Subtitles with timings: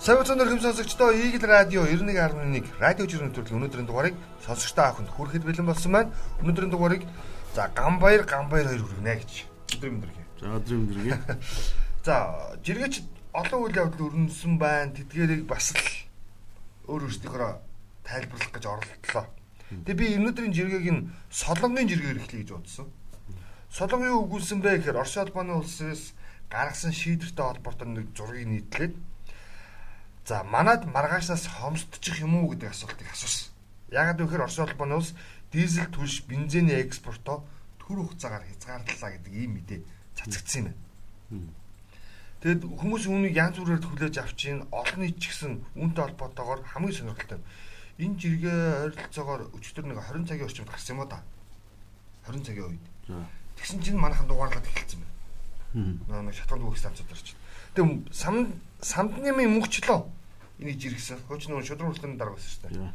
[0.00, 5.68] Савцонор хэм сонсогчдоо Eagle радио 91.1 радио жирийн төрөл өнөөдрийн дугаарыг сонсогчдоо авахд хүрэхэд бэлэн
[5.68, 6.16] болсон байна.
[6.40, 7.04] Өнөөдрийн дугаарыг
[7.52, 9.32] за Гамбаяр Гамбаяр хоёр хүргэнэ гэж.
[9.76, 10.24] Өдрийн өдргөө.
[10.40, 11.18] За өдрийн өдргөө.
[12.08, 12.16] За
[12.64, 12.94] жиргээч
[13.36, 14.96] олон үйл явдал өрнөсөн байна.
[14.96, 15.84] Тэдгээрийг бас л
[16.88, 17.52] өөр өөрсдийнхөө
[18.00, 19.28] тайлбарлах гэж оролдлоо.
[19.84, 22.88] Тэгээ би өнөөдрийн жиргээг нь солонгийн жиргээр эхлэе гэж бодсон.
[23.68, 26.16] Солон юу өгүүлсэн бэ гэхээр Орос улбаны улсаас
[26.48, 28.96] гаргасан шийдвэртэй холбоотой нэг зургийг нийтлээд
[30.30, 33.50] За манад маргаашнаас хомсдчих юм уу гэдэг асуултыг асуусан.
[33.90, 35.10] Яагаад гэвэл Орос улбаны улс
[35.50, 37.42] дизель түлш бензиний экспортоо
[37.82, 39.82] төр хугацаагаар хязгаарлалаа гэдэг ийм мэдээ
[40.14, 40.70] цацагдсан
[41.34, 41.50] юм.
[42.46, 46.94] Тэгэд хүмүүс үүнийг янз бүрээр хүлээж авч ийн олон нийт ч гэсэн үүнтэй холбоотойгоор хамгийн
[46.94, 47.42] сонирхолтой.
[47.98, 51.26] Энэ жиргээ ойролцоогоор өчтөр нэг 20 цагийн орчимд гарсан юм уу да?
[52.30, 52.86] 20 цагийн үед.
[53.58, 55.02] Тэгсэн чинь манайхан дугаарлаад эхэлсэн
[55.74, 56.22] байна.
[56.22, 57.34] Нэг шатганд бүх станцууд орч.
[57.74, 60.19] Тэгм сам самдны мөнгөчлөө
[60.60, 61.18] энийг жиргсэн.
[61.26, 62.92] Хөөч нөгөө шудраг хүртэн дарга байсан шүү дээ.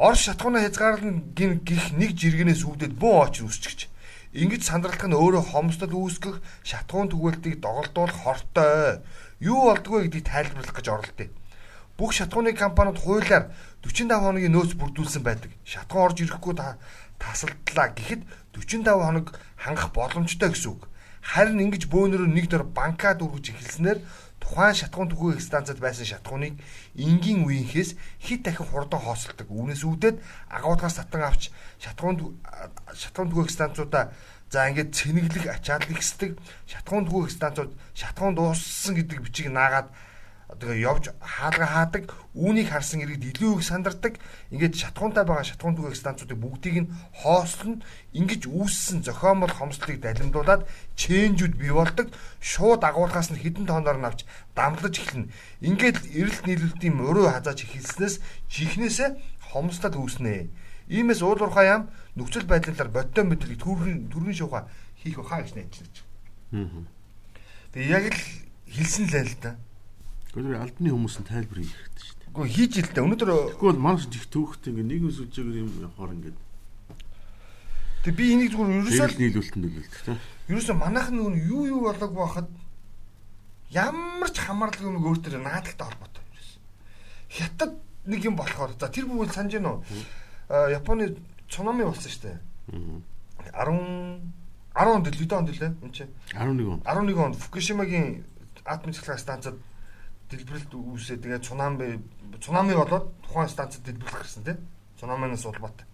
[0.00, 3.80] Орос шатгууна хязгаарлан гих нэг жиргэнээс үүдээд бүүн очи үсчихэж.
[4.30, 9.02] Ингэж сандралдах нь өөрөө хомсдол үүсгэх шатгуун түгээлтийг доголдуулах хортой.
[9.42, 11.34] Юу болдгоо гэдгийг тайлбарлах гэж оролдъё.
[11.98, 13.50] Бүх шатгууны компаниуд хуулиар
[13.82, 15.50] 45 хоногийн нөөц бүрдүүлсэн байдаг.
[15.66, 16.54] Шатгуун орж ирэхгүй
[17.18, 18.22] тасалдлаа гэхэд
[18.54, 19.26] 45 хоног
[19.58, 20.86] хангах боломжтой гэсэн үг.
[21.20, 23.98] Харин ингэж бөөнөрөө нэг дор банкад үргэж эхэлснээр
[24.50, 26.58] тухайн шатгуун түгээх станцад байсан шатгууныг
[26.98, 29.46] энгийн үеийнхээс хит дахин хурдан хоосолдог.
[29.46, 30.18] Үүнээс үүдээд
[30.50, 32.34] агуудгаас татан авч шатгуун
[32.98, 34.10] шатгуун түгээх станцуудаа
[34.50, 36.34] за ингээд цэнэглэх ачаал ихсдэг.
[36.66, 39.94] Шатгуун түгээх станцууд шатгуун дууссан гэдэг бичиг наагаад
[40.58, 44.18] тэгээ явж хаалга хаадаг үүнийг харсан иргэд илүү их сандардаг.
[44.50, 46.92] Ингээд шатгуунтай байгаа шатгуун түгээх станцуудыг бүгдийг нь
[47.22, 47.82] хоослно
[48.16, 50.66] ингэж үүссэн зохиомол хомслыг далимдуулаад
[50.98, 52.10] чэнжүүд бий болдог.
[52.42, 54.26] Шууд агуулгаас нь хідэн тооноор нь авч
[54.58, 55.30] дамлаж эхэлнэ.
[55.62, 58.18] Ингээд эрэлт нийлүүлэлтийн мөрөө хазааж эхэлснээс
[58.50, 59.10] чихнээсээ
[59.54, 60.50] хомслол үүснэ.
[60.90, 64.66] Иймээс уул уурхай ям нөхцөл байдлаар бодтой мэдрэг төрийн төрийн шууха
[64.98, 65.86] хийх хаа гэж найдаж
[66.50, 66.90] байна.
[67.70, 68.22] Тэгээ яг л
[68.66, 69.54] хэлсэн л л да.
[70.30, 72.30] Гэхдээ албаны хүмүүс нь тайлбар хийх хэрэгтэй шүү дээ.
[72.30, 73.04] Гэхдээ хийж ил дээ.
[73.06, 76.36] Өнөөдөр тэгвэл манайш их төвхтэй ингээ нэг үсэлжээр юм явахаар ингээ.
[78.06, 80.18] Тэг би энийг зүгээр ерөөсөө нийлүүлэлт нийлүүлдэг тийм.
[80.48, 81.20] Ерөөсөө манайх нь
[81.50, 82.48] юу юу болог байхад
[83.74, 86.62] ямар ч хамаарлаг юм өөртөө наадагтай холбоотой ерөөсөө.
[87.34, 87.72] Хятад
[88.06, 89.82] нэг юм болохоор за тэр бүгд санаж гэнэ үү?
[90.78, 91.18] Японы
[91.50, 92.38] цунами болсон шүү дээ.
[93.50, 94.22] 10
[94.74, 98.24] 10 онд л 2 онд лээ энэ чинь 11 он 11 онд Фукушимагийн
[98.64, 99.58] атом цэцлэг станцад
[100.30, 102.00] дэлбэрэлт үүсээ тэгээ цунами
[102.40, 104.58] цунами болоод тухайн станцад дэлбэрлэх гэсэн тийм
[105.00, 105.86] цунаминаас улбаатай.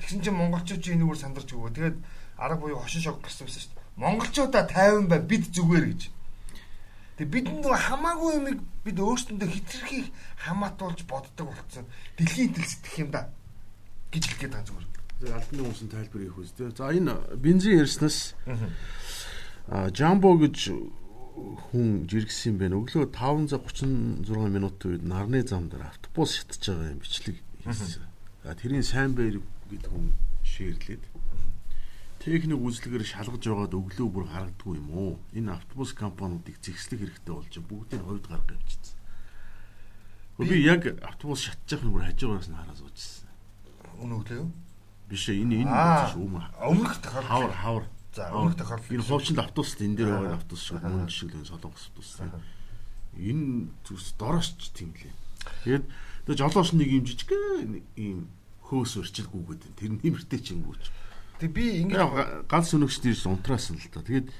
[0.00, 1.72] Тэгсэн чинь монголчууд чинь энэгээр сандарч өгөө.
[1.76, 1.96] Тэгээд
[2.40, 3.84] арга буюу хошин шог гарсан байсан шүү дээ.
[3.96, 6.02] Монголчуудаа 50 бай бид зүгээр гэж.
[7.16, 8.46] Тэг бид нэг хамаагүй юм
[8.84, 10.06] бид өөрсөндөө хитрхийг
[10.44, 11.86] хамаатуулж боддог болцсон.
[12.16, 13.28] Дэлхийн тэл сэтгэх юм да
[14.12, 14.86] гэж хэлэх гээд байгаа зүгээр.
[15.16, 16.68] За албаны хүмүүсийн тайлбар хийх үстэй.
[16.76, 18.36] За энэ бензин ярьснаас
[19.68, 20.76] а жамбо гэж
[21.36, 22.80] хүн жиргсэн байна.
[22.80, 28.04] Өглөө 536 минутын үед нарны зам дээр автобус шатж байгаа юм бичлэг хийсэн.
[28.44, 30.12] За тэрийн сайн байр гэдэг хүн
[30.46, 31.04] шеэрлээд
[32.22, 35.12] техник үйлчлэгээр шалгаж байгаад өглөө бүр харагдгүй юм уу?
[35.36, 38.96] Энэ автобус компаниудыг зэгслэх хэрэгтэй болж бүгдийг хувьд гаргаж явчихсан.
[40.40, 43.28] Би яг автобус шатж байхын бүр хажуугаас нь хараа суужсэн.
[44.00, 44.50] Үнэ өглөө юу?
[45.06, 45.70] Биш энэ энэ.
[46.58, 47.84] Өмнөх хавар хавар
[48.16, 52.10] За өмнөх тохиолдол энэ хувьчинд автобус энэ дээр байгаа автобус шиг мөн жишээлбэл солонгос автобус.
[53.20, 55.12] Энэ зүс дороосч тийм лээ.
[55.68, 55.84] Тэгээд
[56.24, 57.28] тэгээ жолооч нэг юм жижиг
[58.00, 58.32] ийм
[58.64, 60.88] хөөс өрчилгүүгээд тэр нэмэртэй ч юм уу ч.
[61.36, 64.00] Тэг би ингэ ганц өнөгч дээрс унтраасан л та.
[64.00, 64.32] Тэгээд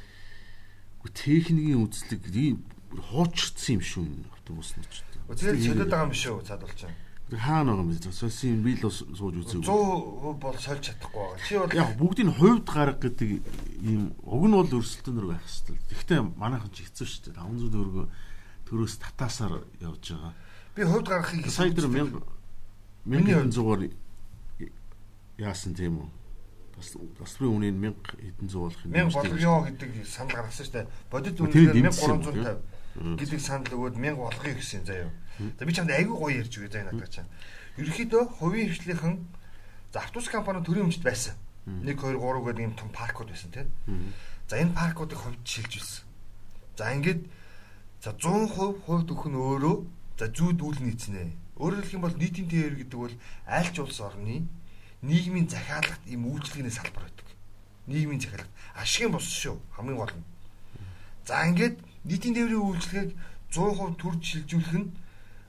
[1.12, 2.65] техникийн үзлэг ийм
[3.12, 5.04] хуучрцсан юм шүү энэ автобус нь ч.
[5.36, 8.12] Тэгээд солиод байгаа юм шүү цаад болчихно хаана байгаа юм бэ?
[8.14, 9.66] Сольсын бил сууж үзээгүй.
[9.66, 11.42] 100% бол сольж чадахгүй байгаа.
[11.42, 13.30] Чи бол яг бүгдийг хувьд гарга гэдэг
[13.83, 15.83] ийм уг нь бол өрсөлдөөнөр байх хэвэл.
[15.91, 17.42] Гэхдээ манайхан ч хэцүү шүү дээ.
[17.42, 18.06] 500 төгрөгөө
[18.71, 20.34] төрөөс татаасаар явж байгаа.
[20.78, 22.22] Би хувьд гаргахыг сая дээр 1000
[23.10, 23.91] 1100-аар
[25.39, 26.09] яасан тийм үү?
[26.77, 28.92] бас тасрын үнийн 1000 хэдэн зуун болох юм.
[28.92, 30.86] 1000 болгоё гэдэг санал гаргасан шүү дээ.
[31.10, 35.10] Бодит үнээр 1350 гэдэг санал өгөөд 1000 болгоё гэсэн заяа.
[35.59, 37.27] За би чамд айгүй гоё ярьж өгье за энэ надад чам.
[37.77, 39.15] Ерөнхийдөө хувийн хвшлийнхэн
[39.93, 41.37] за автобус компани төрийн өмчт байсан.
[41.66, 43.69] 1 2 3 гэдэг юм том паркууд байсан тийм.
[44.48, 46.04] За энэ паркуудыг хувьд шилжүүлсэн.
[46.78, 47.21] За ингээд
[48.01, 49.77] за 100% хувьд өгөх нь өөрөө
[50.16, 51.37] за зүүд үл нийцнэ.
[51.60, 53.15] Өөрөөр хэлэх юм бол нийтийн тээр гэдэг бол
[53.45, 54.48] аль ч улс орны
[55.03, 57.28] нийгмийн захиалагт ийм үйлчлэгний салбар байдаг.
[57.89, 60.25] Нийгмийн захиалга ашигын бос шүү хамгийн гол нь.
[61.27, 63.10] За ингээд нийтийн тээврийн үйлчлэгийг
[63.50, 64.88] 100% төрж шилжүүлэх нь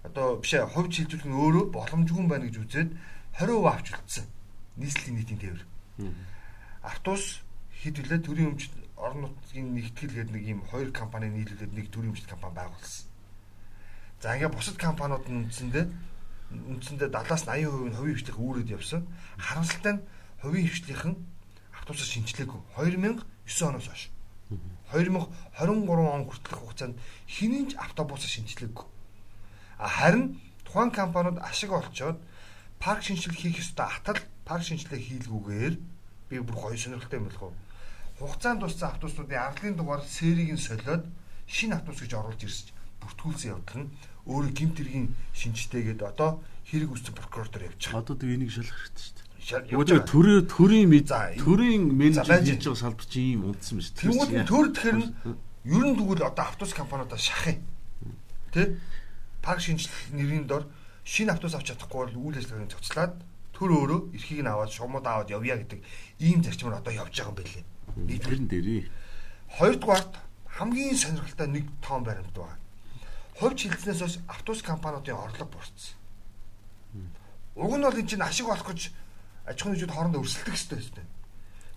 [0.03, 2.89] одоо биш ээ хувь шилжүүлэх нь өөрөө боломжгүй байна гэж үзээд
[3.37, 4.25] 20% авч үлдсэн.
[4.81, 5.63] Нийслэлийн нийтийн тээвэр.
[6.81, 7.41] Автобус
[7.81, 12.13] хэд вүлээ төрийн өмчт орон нутгийн нэгтгэл гэдэг нэг юм хоёр компани нийлүүлээд нэг төрийн
[12.13, 13.05] өмчт компани байгуулсан.
[14.21, 15.85] За ингээ бусад компаниуд нь үндсэндээ
[16.49, 19.05] үндсэндээ 70-аас 80% нь хувийн хвшлэх үүрээд явсан.
[19.37, 20.05] Харамсалтай нь
[20.41, 21.13] хувийн хвшлийнхэн
[21.77, 23.21] автобусаар шинжилээгүй 2009
[23.69, 24.03] оноос хойш.
[24.91, 26.95] 2023 он хүртэлх хугацаанд
[27.27, 28.87] хинэнч автобусаар шинжилээгүй.
[29.77, 32.17] Харин тухайн компаниуд ашиг олцоод
[32.79, 35.75] парк шинжилгээ хийх ёстой атал парк шинжилгээ хийлгүүгээр
[36.29, 37.55] би бүр гоё сонирхолтой юм болох уу.
[38.19, 41.03] Хугацаанд туссан автобусуудын арлын дугаар сэрийг нь солиод
[41.51, 42.67] шинэ автобус гэж оруулж ирсэж
[43.03, 43.91] бүртгүүлсэн явдал нь
[44.27, 48.03] өөрөө гимт хэргийн шинжтэйгээд одоо хэрэг үүссэн прокурор явж байгаа.
[48.03, 49.26] Одоо тэг энийг шалгах хэрэгтэй шүү дээ.
[49.47, 50.91] Өөжөө төрийн төрийн
[51.39, 53.95] төрийн менежер хийж байгаа салбар чи ийм унтсан биш.
[53.95, 54.99] Тэгвэл төр тэгэхээр
[55.71, 57.63] ер нь тэгвэл одоо автобус компаниудаа шахах юм.
[58.51, 58.75] Тэ?
[59.47, 60.67] парк шинжилх нэрийн дор
[61.07, 63.13] шинэ автобус авч чадахгүй бол үйл ажиллагааг цогцлаад
[63.55, 65.79] төр өөрөө эрхийг нь аваад шугамуд аваад явъя гэдэг
[66.19, 67.65] ийм зарчмаар одоо явж байгаа юм байлээ.
[67.95, 68.83] Нийтлэн дээрээ.
[69.55, 70.13] Хоёрдугаарт
[70.59, 72.59] хамгийн сонирхолтой нэг тоон баримт байна.
[73.39, 75.95] Хувь хилцнээс хойш автобус компаниудын орлого буурсан.
[77.55, 78.91] Уг нь бол энэ чинь ашиг олох гэж
[79.47, 81.07] аж ахуйн нэгжүүд хоорондоо өрсөлдөх хэрэгтэй байсан.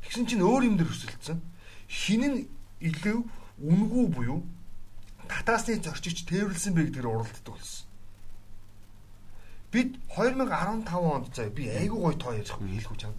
[0.02, 1.38] Тэгсэн чинь өөр юм дээр өрсөлдсөн.
[1.86, 2.38] Хин нь
[2.82, 3.18] илүү
[3.62, 4.42] үнгүй буюу
[5.30, 7.86] татаасны зорчигч тээвэрлсэн бэ гэдгээр уралддаг болсон.
[9.70, 13.14] Бид 2015 онд заа би айгүй гоё тоо ярьж хэлэхгүй чам.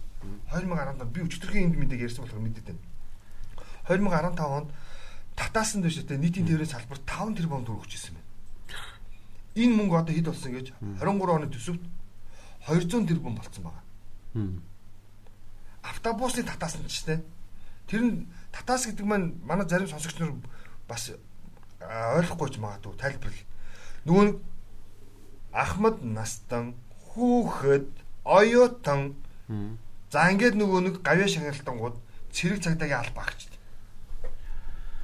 [0.52, 2.84] 2015 онд би өчтөрхийн энд мэдээг ярьсан болохоор мэдээд байна.
[3.88, 4.68] 2015 онд
[5.36, 8.28] татаасан дэвш тэ нийтийн тээврийн салбар 5 тэрбум төгрөг өгчээсэн байна.
[9.56, 10.66] Энэ мөнгө одоо хэд болсон гэж
[11.00, 11.82] 23 оны төсөвт
[12.68, 13.81] 200 тэрбум болцсон байна.
[15.82, 17.20] Автобусны татаасан ч тэ.
[17.86, 20.32] Тэр нь татаас гэдэг маань манай зарим сонсогч нар
[20.88, 21.12] бас
[21.82, 23.46] ойлгохгүй ч магадгүй тайлбарлал.
[24.06, 24.26] Нөгөө
[25.52, 26.72] Ахмад настан
[27.12, 27.90] хүүхэд
[28.24, 29.20] оюутан
[30.08, 31.96] за ингээд нөгөө нэг гавья шагналтангууд
[32.32, 33.52] цэрэг цагдаагийн алба агчд.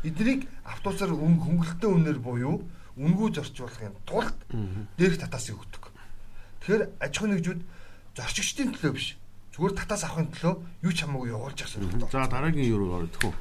[0.08, 2.64] Эднийг автобусаар хөнгөлөлтөө үнээр буюу
[2.96, 4.36] үнгүй зорчуулахын тулд
[4.96, 5.84] дээрх татаасыг өгдөг.
[6.64, 7.60] Тэгэхээр аж ахуйн нэгжүүд
[8.16, 9.18] зорчигчдын төлөө биш
[9.58, 10.54] зүгээр татаас авахын төлөө
[10.86, 12.14] юу ч хамаагүй явуулж явах сонирхолтой.
[12.14, 13.34] За дараагийн юу руу орох вэ?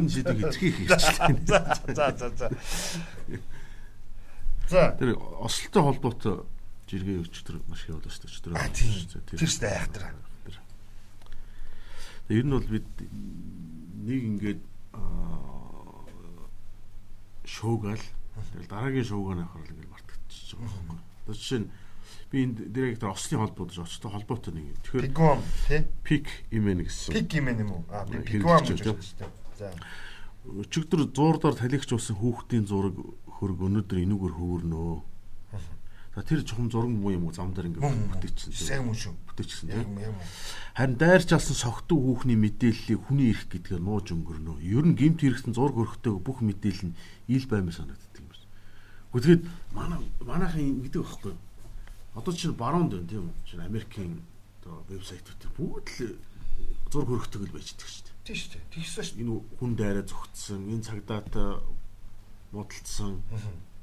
[0.00, 1.44] Энэ сэдвийг эцгийг хийчихлээ.
[1.92, 2.48] За за за.
[4.64, 6.36] За тэр ослолтой холбоотой
[6.88, 9.28] жиргээ өчтөр маш их явуулсан шүү дээ.
[9.28, 10.16] Тэр ч айхтар.
[12.32, 12.88] Ер нь бол бид
[14.08, 14.60] нэг ингээд
[17.44, 18.00] шуугаал
[18.56, 20.96] тэгэл дараагийн шуугааны ахрал ингээд мартчихж байгаа юм.
[20.96, 21.68] Одоо жишээ нь
[22.34, 24.74] би энэ директор Ослын холбоод гэж очтой холбоотой нэг.
[24.82, 25.38] Тэгэхээр Пиком
[25.70, 25.86] тий?
[26.02, 27.14] Пик имэн гэсэн.
[27.14, 27.82] Пик имэн юм уу?
[27.94, 29.30] Аа би Пиком гэж байна.
[29.54, 29.70] За.
[30.44, 32.98] Өчигдөр зуурдаар талигч болсон хүүхдийн зураг
[33.38, 35.14] хөрөг өнөөдөр энүүгээр хөвөрнөө.
[36.14, 38.66] За тэр чухам зураг муу юм уу зам дээр ингээд бүтээчихсэн.
[38.66, 39.14] Сайн юм шүү.
[39.30, 40.14] Бүтээчихсэн тийм.
[40.74, 44.62] Харин дайрч алсан согтуу хүүхний мэдээллийг хүний ирэх гэдгээр нууж өнгөрнөө.
[44.62, 46.98] Ер нь гимт хэрэгсэн зураг өрхтэйг бүх мэдээлэл нь
[47.30, 48.46] ил баймаа санагддаг юм байна.
[49.10, 49.38] Гэхдээ
[49.74, 51.38] манай манайхын гэдэг байхгүй юу?
[52.14, 53.34] Одоо чинь баруунд байна тийм үү?
[53.46, 54.22] Чинь Америкийн
[54.62, 56.18] одоо вебсайтууд бүгд л
[56.90, 58.14] зург хөрөхдөг л байждаг шүү дээ.
[58.22, 58.64] Тийм шүү дээ.
[58.70, 59.18] Тэгсэн шүү.
[59.18, 61.48] Энэ хүн дайраа зүгтсэн, энэ цагдаатай
[62.54, 63.18] модалцсан.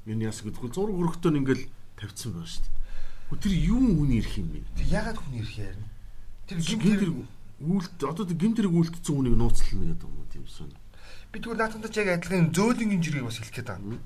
[0.08, 1.68] Энэ яс гэдэггүй зург хөрөхтөө ингээл
[2.00, 2.80] тавьсан байна шүү дээ.
[3.36, 4.60] Тэр юу хүний ирэх юм бэ?
[4.80, 5.86] Тэг ягаад хүний ирэх яарна?
[6.48, 7.10] Тэр гимтэр
[7.62, 10.74] үлд одоо тэр гимтэрийг үлдсэн хүнийг нууцлна гэдэг юм тийм сонь.
[11.32, 14.00] Би тэгвэл наатандаа ч яг адилхан зөөлөнгийн жиргэг бас хэлэх гээд байгаа.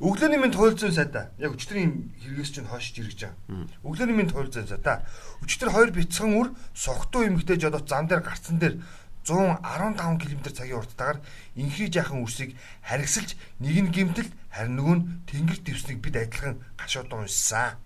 [0.00, 1.30] Өглөөний минь туйл зүүн сайда.
[1.38, 3.68] Яг өчтөрийн хэрэгээс чинь хойшиж ирж байгаа.
[3.84, 5.04] Өглөөний минь туйл зүүн сайда.
[5.44, 8.80] Өчтөр хоёр бяцхан үр согтуу эмгтэй жодот зам дээр гарцсан дээр
[9.22, 11.22] 115 км цагийн урттайгаар
[11.54, 17.22] инхри жаахан үрсийг харгисалж нэг нь гимтэл харин нөгөө нь тэнгэр дэвснийг бид адилхан гашуудан
[17.22, 17.78] уншсан.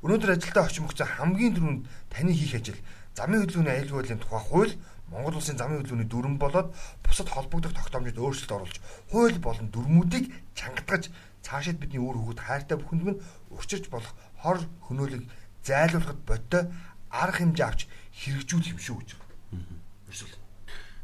[0.00, 2.80] Өнөөдөр ажилдаа очим өгсөн хамгийн түрүүнд таны хийх ажил
[3.12, 4.74] замын хөдөлгөөний аюулгүйлийн тухай хууль
[5.12, 6.72] Монгол улсын замын хөдөлгөөний дүрэн болоод
[7.04, 8.76] бусад холбогдох тогтоомжид өөрчлөлт оруулж
[9.12, 15.26] хууль болон дүрмүүдийг чангатгаж цаашид бидний өөр хөвгөд хайртай бүхэнд минь урчирч болох хор хөнөөлөг
[15.66, 16.62] зайлуулахад бодтой
[17.10, 17.80] арга хэмжээ авч
[18.16, 19.66] хэрэгжүүл юм шүү гэж байна.
[20.08, 20.36] Эсвэл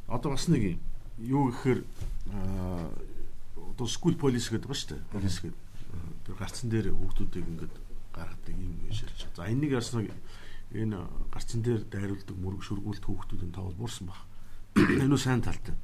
[0.09, 0.79] одоо бас нэг
[1.19, 1.85] юу гэхээр
[3.75, 4.97] одоо скул полис гэдэг ба штэ.
[5.13, 5.59] Полис гэдэг
[6.27, 7.75] тэр гарцсан дээр хүүхдүүдийг ингээд
[8.15, 9.27] гаргадаг юм биш ярьж.
[9.37, 10.11] За энэнийг яснаг
[10.73, 10.99] энэ
[11.33, 14.21] гарцсан дээр дайруулдаг мөрөг шүргүүлт хүүхдүүдийн тоол буурсан баг.
[14.77, 15.75] Энэ нь сайн талтай.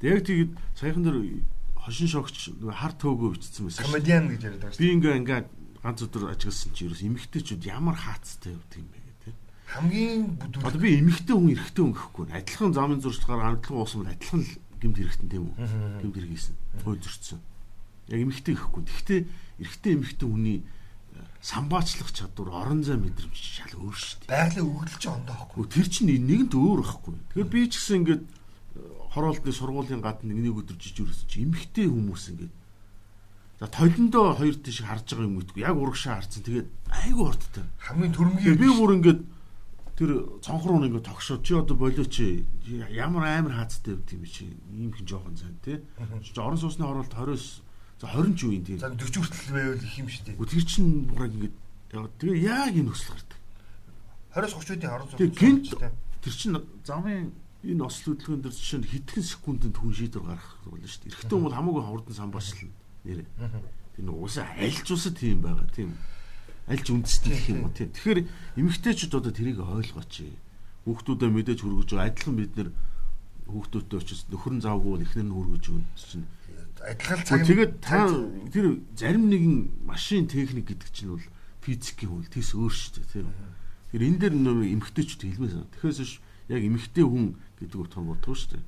[0.00, 1.44] Яг тэгээд саяхан дээр
[1.84, 3.84] хошин шогч хар төөгөө бичсэн байсан.
[3.84, 4.82] Комедиан гэж яриад байгаа шүү.
[4.84, 5.40] Би ингээ ингээ
[5.80, 9.34] ганц өдөр ажигласан чи ерөөс эмэгтэйчүүд ямар хаацтай явдаг юм бэ гэдэг.
[9.70, 10.66] Хамгийн бүдүүр.
[10.68, 12.24] Одоо би эмэгтэй хүн эрэгтэй хүн гэхгүй.
[12.36, 15.54] Адилхан замын зурцгаар уусан бол адилхан л гимт хэрэгтэн тийм үү?
[16.04, 16.54] Гимт хэрэгийсэн.
[16.84, 17.40] Хой зөрчсөн.
[18.12, 18.82] Яг эмэгтэй гэхгүй.
[18.84, 19.20] Гэхдээ
[19.64, 20.58] эрэгтэй эмэгтэй хүний
[21.40, 24.28] самбаачлах чадвар, орон зай мэдрэмж шал өөр шүү дээ.
[24.28, 25.64] Байгалийн өгдөл чинь ондоо байхгүй.
[25.72, 27.14] Тэр чинь нэгэнт өөр байхгүй.
[27.32, 28.22] Тэгэхээр би ч гэсэн ингээд
[29.10, 32.54] хороолтны сургуулийн гадна нэг өдөр жижүүрсэн чи эмхтэй хүмүүс ингээд
[33.60, 37.64] за толиндоо хоёр тийш харж байгаа юм утгүй яг урагшаа харцсан тэгээд айгүй хорттой.
[37.84, 39.20] Хамгийн түрмгийн би бүр ингээд
[39.98, 42.14] тэр цонхруу ингээд тогшоо чи одоо болооч
[42.88, 45.82] ямар амар хаацтай байв тийм чи ийм хин жоохон зан тий.
[46.38, 47.68] Орон сууцны хороолт 20
[48.00, 48.78] За 20 ч юм тийм.
[48.80, 50.40] За 40 хүртэл байвал их юм шүү дээ.
[50.40, 51.54] Тэр чинь бураг ингээд
[52.16, 53.38] тэгээ яг энэ өсөл гардаг.
[54.32, 55.20] 20-30 үеийн орон сууц.
[55.20, 55.68] Тэгээ гинт
[56.24, 56.56] тэр чинь
[56.88, 61.28] замын энэ хөдөлгөөн дээр чинь хэдхэн секундэд хүн шийдвэр гаргах болно шүү дээ.
[61.28, 62.72] Хүн бол хамаагүй хурдан самбаачлал
[63.04, 63.28] нэрээ.
[63.96, 65.92] Тэр нэг уусаа альж усаа тийм байгаа тийм.
[66.64, 67.92] Альж үндэстэй гэх юм уу тийм.
[67.92, 68.20] Тэгэхээр
[68.56, 70.14] эмэгтэйчүүд одоо тэрийг ойлгооч.
[70.88, 72.68] Хүүхдүүдэд мэдээж хүргэж байгаа адилхан бид нэр
[73.50, 76.26] хүүхдүүдтэй очиж нөхөр нь завгүй нэхнэр нь хүргэж өгнө чинь
[76.80, 78.08] адилхан цаг тэгээд та
[78.48, 81.26] тэр зарим нэгэн машин техник гэдэг чинь бол
[81.60, 83.28] физикийн хөл тийс өөр шүү дээ тийм.
[83.92, 85.72] Тэр энэ дээр нөө эмгтээчүүд хэлмээс байна.
[85.76, 85.96] Тэгэхээр
[86.50, 88.64] яг эмгтээ хүн гэдэг утгаар боддог шүү дээ.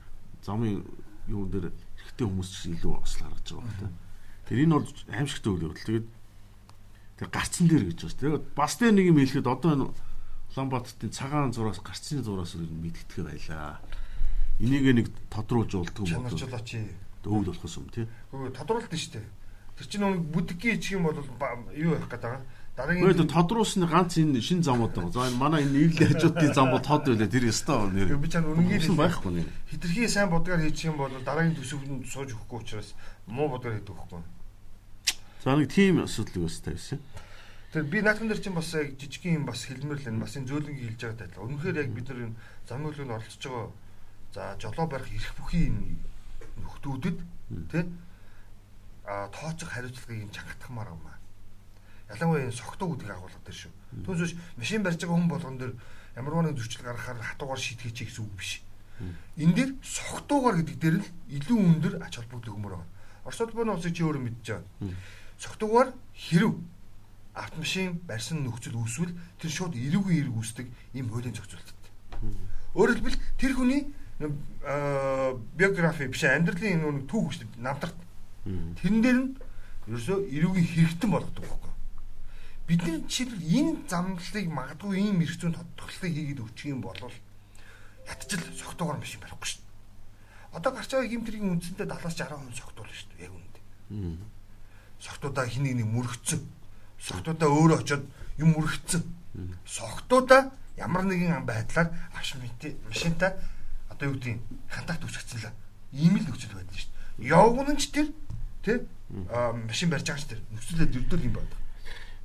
[0.47, 0.87] Замын
[1.27, 3.93] юун дээр эрэгтэй хүмүүс ч илүү осол гаргаж байгаа тийм.
[4.47, 5.87] Тэр энэ бол аимшигтай үйл явдал.
[5.91, 6.07] Тэгээд
[7.19, 8.21] тэр гарцсан дээр гэж байна.
[8.23, 9.87] Тэгээд бас тэр нэг юм хэлэхэд одоо энэ
[10.53, 13.81] Улаанбаатарын цагаан зураас гарцны зураас мэдгэдэг байлаа.
[14.61, 16.29] Энийг нэг тодруулж болдгоо юм.
[16.29, 16.69] Чанарчлаач
[17.25, 18.05] өвөл болохос юм тий.
[18.31, 19.27] Хөө тодруулалт шүү дээ.
[19.81, 21.17] Тэр чинь нэг бүдгийн чих юм бол
[21.73, 22.45] юу явах гээд байгаа.
[22.73, 25.13] Дараагийн Гэхдээ тодруулсны ганц энэ шин замууд байгаа.
[25.13, 28.17] За энэ манай энэ нийллийн хажуудын зам бол тод байлаа тэр ёстой нэр.
[28.17, 29.45] Би чам үнэнгээр байхгүй нэ.
[29.69, 32.97] Хитрхи сайн бодгаар хийчих юм бол дараагийн төсөвөнд сууж өгөхгүй учраас
[33.29, 34.25] муу бодгаар хийдэг байхгүй.
[35.45, 37.01] За нэг тим асуудал өстэй байсан.
[37.77, 40.49] Тэр би наатан дээр чинь бас яг жижигхэн юм бас хэлмээр л энэ бас энэ
[40.49, 41.45] зөөлөнгийн хэлж байгаа тайлбар.
[41.45, 42.37] Үнэхээр яг бид нар энэ
[42.69, 43.69] замын хөлөнд оролцож байгаа
[44.33, 45.97] за жолоо барих эрх бүхий энэ
[46.61, 47.19] нөхдүүдэд
[47.69, 47.85] тий
[49.05, 51.22] а тооцох хариуцлагыг юм чангатахмаар юм аа.
[52.13, 53.73] Ялангуяа энэ согтуу гэдгийг агуулга дээр шүү.
[54.05, 55.73] Түүнээс машин барьж байгаа хүн болгон дээр
[56.17, 58.61] ямар нэгэн зөрчил гаргахаар хатуугаар шийтгэж гэсэн үг биш.
[59.41, 61.09] Энэ дээр согтуугаар гэдэг дээр л
[61.41, 62.93] илүү өндөр ач холбогдол өгмөр байна.
[63.25, 64.93] Орос улбаны улсыг чи өөрөө мэдж байгаа.
[65.41, 66.53] Согтуугаар хэрв
[67.35, 71.81] автомашин барьсан нөхцөл үүсвэл тэр шууд эрүүгийн эрг үүсдэг ийм хуулийн зохицуулалт.
[72.77, 73.83] Өөрөөр хэлбэл тэр хүний
[75.57, 77.97] биографи биш амьдралын нэг түүх шүү намтарт.
[78.45, 79.29] Тэрэн дээр нь
[79.89, 81.72] ерөөсөө эрүүгийн хэрэгтэн болгодог байхгүй.
[82.67, 86.97] Бидний жишээлбэл энэ замналыг магадгүй ийм эрх зүйн тодтогцлыг хийгээд өччих юм бол
[88.07, 90.57] ятчил согтуугаар биш юм барихгүй шүү дээ.
[90.57, 93.55] Одоо гарч байгаа гимтрийн үндсэндээ 70-60% согтуул шүү дээ яг үүнд.
[95.03, 96.43] Согтуудаа хин нэг мөрөгцөн.
[97.03, 98.05] Согтуудаа өөрөө очиод
[98.39, 99.03] юм мөрөгцөн.
[99.67, 103.33] Согтуудаа ямар нэгэн байдлаар авш машинтай
[103.91, 104.39] одоо юу гэдэг
[104.69, 105.57] хантагт үсгэсэн л
[105.93, 107.29] ийм л нөхцөл байдаг шүү дээ.
[107.29, 108.09] Явган ч тэр
[108.65, 108.79] тий
[109.69, 111.62] машин барьж байгаа ч тэр нөхцөлөд дөрдөл юм байна.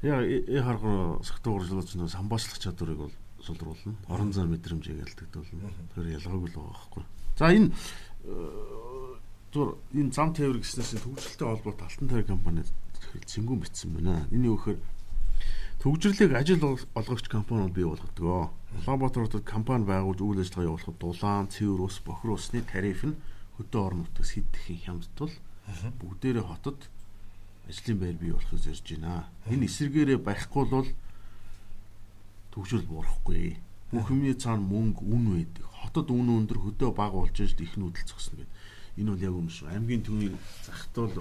[0.01, 3.96] Яа э харгуу сагтуугарчлууч нөө самбаачлах чадварыг бол сулруулна.
[4.08, 5.74] Орон зай мэдрэмжийг ялдагдуулна.
[5.96, 7.04] Тэр ялгаагүй л байгаа байхгүй.
[7.38, 7.74] За энэ
[9.54, 12.62] зур энэ зам тээвэр гэснээс төвчлөлтэй холбоотой алтан тайр компани
[13.25, 14.27] зэнгүүн битсэн байна.
[14.30, 14.80] Энэ юу гэхээр
[15.82, 18.54] төгжрлийг ажил олгогч компаниуд бий болгодог.
[18.86, 23.18] Улаанбаатар хотод компани байгуулж үйл ажиллагаа явуулахад дулаан, цэвэр ус, бохир усны тариф нь
[23.58, 25.34] хөдөө орон нутгаас хэд дахин хямдтал
[25.98, 26.80] бүгдээрээ хотод
[27.68, 29.28] ажлын байр бий болохыг зорж байна.
[29.52, 30.90] Энэ эсэргээрээ барихгүй бол
[32.52, 33.60] төгжрөл буурахгүй.
[33.92, 35.66] Бүх юмний цаана мөнгө, үн байдаг.
[35.84, 38.52] Хотод үн өндөр хөдөө баг болж иж их нүүдэл зогсно гэдэг.
[39.00, 39.72] Энэ бол яг үнэ шүү.
[39.72, 41.16] Аймгийн төвийн захтвал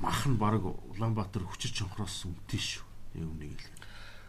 [0.00, 3.72] мах нь баг Улаанбаатар хүчит чонхроос үнэтэй шүү яг үнийг хэлэх.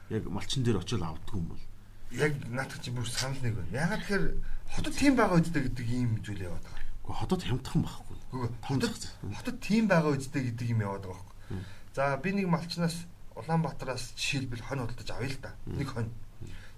[0.09, 1.63] Яг малчин дээр очил авдаг юм бол
[2.11, 3.75] яг наадах чи бүр санал нэг байна.
[3.75, 4.25] Ягаад тэгэхээр
[4.71, 6.86] хотод тийм байгаа үедээ гэдэг ийм зүйл яваад байгаа.
[7.07, 8.17] Хотод хямдхан байхгүй.
[8.61, 8.93] Хотод
[9.35, 11.63] хотод тийм байгаа үедээ гэдэг юм яваад байгаа байхгүй.
[11.95, 15.51] За би нэг малчнаас Улаанбаатараас жишээлбэл хонь худалдаж авъя л да.
[15.65, 16.11] Нэг хонь.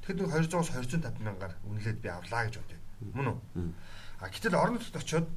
[0.04, 2.80] Тэгэхэд нэг 200-аас 250 мянгаар үнэлээд би авлаа гэж бодъё.
[3.16, 3.38] Мөн үү?
[4.20, 5.28] А гэтэл орон нутгад очиод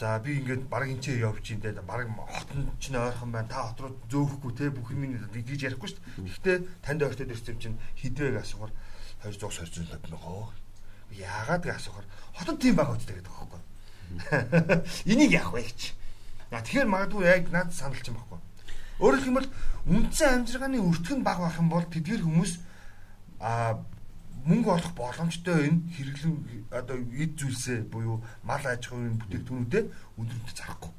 [0.00, 3.52] За би ингээд баг энчээ явж ин дээ баг хотон ч нэ ойрхон байна.
[3.52, 6.24] Та хот руу зөөхөхгүй те бүх юм нэгж ярихгүй шүү дээ.
[6.24, 8.72] Гэхдээ танд ойртоод ирсэн чинь хідвэг асуухаар
[9.28, 9.60] 200
[9.92, 10.48] 250 мөгөө.
[11.20, 13.60] Яагаад гэж асуухаар хотод тийм байгаа үстэй гэдэг байхгүй.
[15.04, 15.80] Энийг яах вэ гэж.
[16.50, 18.38] За тэгэхээр магадгүй яг над санал чинь баггүй.
[19.00, 19.48] Өөрөөр хэлбэл
[19.86, 22.52] үндсэн амжиргааны өртгөн баг байх юм бол тэдгэр хүмүүс
[23.40, 23.80] а
[24.44, 26.34] мөнгө олох боломжтой энэ хэрэглэн
[26.72, 29.86] одоо эд зүйлсээ буюу мал аж ахуйн бүтээгдэхүүнүүдэд
[30.16, 30.92] өндөрөнд зарахгүй.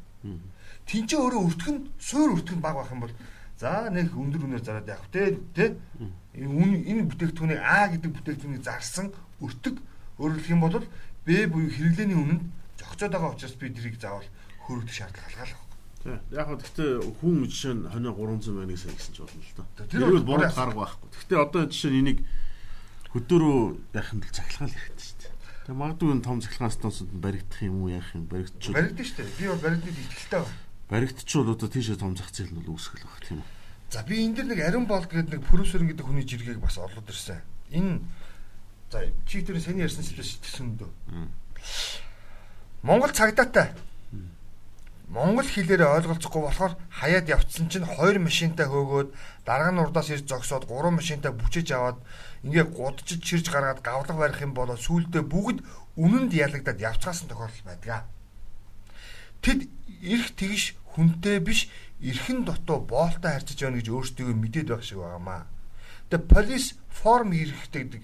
[0.85, 3.13] Тинчээ өөрөө өртгөн суур өртгөн баг байх юм бол
[3.57, 5.77] за нэг өндөр үнээр зараад явах те те
[6.33, 9.77] энэ энэ бүтээгдэхүүнийг А гэдэг бүтээгдэхүүнийг зарсан өртөг
[10.17, 10.85] өөрөөр хэлэх юм бол
[11.25, 12.43] Б буюу хэрэглээний үнэнд
[12.81, 14.27] зохицоод байгаа учраас би тэрийг заавал
[14.65, 15.61] хөрөгдөх шаардлага халгаалах.
[16.01, 16.17] Тий.
[16.33, 19.67] Яг хөө гэхдээ хүн жишээ нь хонио 300 байна гэсэн гэсэн ч болно л доо.
[19.85, 21.09] Тэр бол буруу гарга байхгүй.
[21.13, 22.19] Гэхдээ одоо жишээ нь энийг
[23.13, 23.61] хөдөөрөө
[23.93, 25.33] яхих нь захилгаал хэрэгтэй шүү дээ.
[25.61, 28.73] Тэгээ магадгүй энэ том захилгаан станцууд нь баригдах юм уу яах юм баригдчих.
[28.73, 29.38] Баригдсан шүү дээ.
[29.38, 30.57] Би бол баригдад итгэлтэй байна.
[30.89, 33.50] Баригдчихвол одоо тийшээ том зах зээл нь бол үүсгэл байх тийм үү.
[33.91, 37.11] За би энэ дэр нэг Ариун болд гэдэг нэг продюсер гэдэг хүний жиргэг бас орлоод
[37.11, 37.43] ирсэн.
[37.75, 38.00] Энэ
[38.89, 40.91] за чи тэр саний ярьсан зүйл шигтсэн дөө.
[42.81, 43.73] Монгол цагдаатай.
[45.11, 49.09] Монгол хэлээр ойлголцохгүй болохоор хаяад явцсан чинь хоёр машинтай хөөгөөд
[49.45, 52.00] дарга нь урдаас ирж зогсоод гурван машинтай бүчиж аваад
[52.47, 55.61] ингээ гудчиж чирж гаргаад гавлага барих юм болоо сүулдэ бүгд
[56.00, 58.07] үнэнд ялагдаад явцгаасан тохиолдол байдаг.
[59.43, 59.67] Тэд
[60.00, 61.67] эрх тэгш хүнтэй биш
[62.00, 65.45] эрхэн дотоо боолтой харьцаж байна гэж өөрсдөө мэдээд байх шиг байгаамаа.
[66.09, 68.03] Тэгээ полис форм хэрэгтэй гэдэг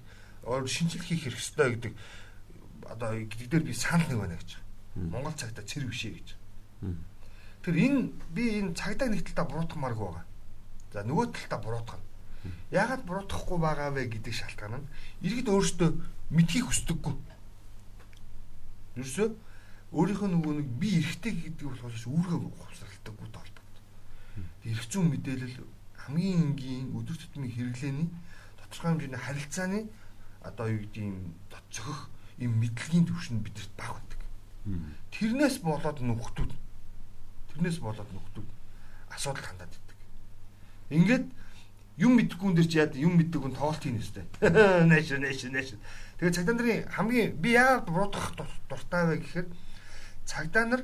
[0.67, 1.93] шинжил хийх хэрэг ёстой гэдэг
[2.83, 4.66] одоо гэдэг дээр би санал нэг байна гэж.
[4.97, 6.27] Монгол цагта цэр бишээ гэж.
[7.61, 10.25] Тэр энэ би энэ цагдаа нэг талдаа буруутгамааргүй байгаа.
[10.93, 12.05] За нөгөө талдаа буруутгана.
[12.71, 14.89] Яагаад буруутгахгүй байгаа вэ гэдэг шалтгаан нь
[15.25, 15.89] иргэд өөрсдөө
[16.31, 17.15] мэдхийг хүсдэггүй.
[18.97, 19.35] Юусе
[19.91, 23.75] өөрийнхөө нөгөө нэг би эргэтэй гэдэг болохоос үүргээ хувьсралтаггүй толбогд.
[24.67, 25.57] Эрх зүйн мэдээлэл
[26.07, 28.09] хамгийн энгийн өдөр тутмын хэрэглээний
[28.59, 29.79] тодорхой хэмжээний харилцааны
[30.43, 31.35] одоо юу гэдэг юм
[31.71, 34.16] цохих юм мэдлэгийн төвшөнд бидэрт баг байдаг.
[35.11, 36.51] Тэрнээс болоод нүхтүүд
[37.53, 38.47] тэрнээс болоод нүхтүүд
[39.13, 39.97] асуудал хандаад идэг.
[40.91, 41.25] Ингээд
[41.97, 44.25] юм мэдгүй хүн дэр чи яа юм мэддэг хүн тоглолт хийн өстэй.
[44.91, 45.73] Нэш нэш нэш.
[46.21, 48.37] Тэгээ цагдаа нарын хамгийн би яагаад буруутгах
[48.69, 49.47] дуртай вэ гэхээр
[50.29, 50.81] цагдаа нар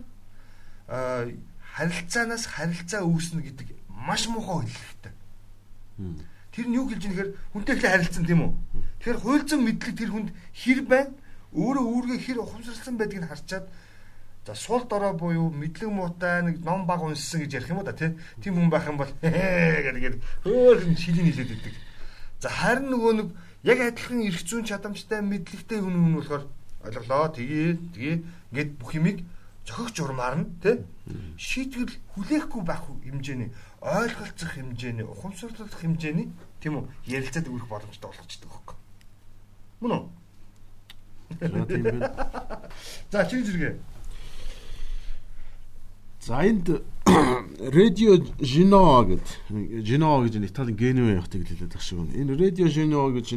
[1.77, 5.13] харилцаанаас харилцаа үүснэ гэдэг маш муухай хэллэгтэй.
[6.53, 8.53] Тэр нь юу хэлж нэхэр хүнтэй ихлэ харилцсан тийм үү?
[9.01, 11.13] Тэгэхээр хуйлцсан мэдлэг тэр хүнд хэр байна?
[11.53, 13.69] Өөрөө үүргээ хэр ухамсарлсан байдгийг харчаад
[14.45, 17.93] за сул дорой буюу мэдлэг муутай нэг ном баг унссан гэж ярих юм уу да
[17.93, 21.75] тийм хүн байх юм бол гэдэг хөөр шилийн нийлээд идэг.
[22.43, 23.27] За харин нөгөө нэг
[23.63, 26.43] яг адилхан эрх зүйн чадамжтай мэдлэгтэй хүн хүн болохоор
[26.83, 28.15] ойлголоо тгий тгий
[28.51, 29.23] ингээд бүх юмыг
[29.63, 30.83] зохих журмаар нь тий
[31.39, 36.27] шийтгэл хүлээхгүй байх хэмжээний ойлголцох хэмжээний ухамсарлах хэмжээний
[36.59, 38.77] тийм үү ярилцаад өгөх боломжтой болгочдөг хөөхгүй.
[39.79, 40.03] Мөн үү?
[41.39, 42.11] За тийм байна.
[43.11, 43.79] За чи зэрэг.
[46.21, 46.69] За энд
[47.59, 52.15] радио Жино гэдэг Жино гэж Италийн Генуэ хотыг хэлээд байх шиг байна.
[52.15, 53.27] Энэ радио Жино гэж